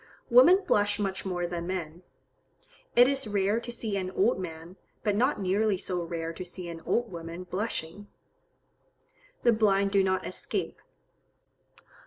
[0.31, 2.01] Women blush much more than men.
[2.95, 6.67] It is rare to see an old man, but not nearly so rare to see
[6.69, 8.07] an old woman blushing.
[9.43, 10.79] The blind do not escape.